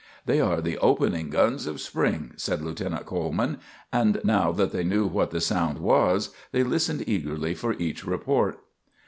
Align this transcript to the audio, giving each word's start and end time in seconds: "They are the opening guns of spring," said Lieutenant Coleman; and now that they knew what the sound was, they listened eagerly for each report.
"They 0.25 0.41
are 0.41 0.61
the 0.61 0.79
opening 0.79 1.29
guns 1.29 1.67
of 1.67 1.79
spring," 1.79 2.31
said 2.35 2.63
Lieutenant 2.63 3.05
Coleman; 3.05 3.59
and 3.93 4.19
now 4.23 4.51
that 4.51 4.71
they 4.71 4.83
knew 4.83 5.05
what 5.05 5.29
the 5.29 5.39
sound 5.39 5.77
was, 5.77 6.31
they 6.51 6.63
listened 6.63 7.07
eagerly 7.07 7.53
for 7.53 7.73
each 7.73 8.03
report. 8.03 8.57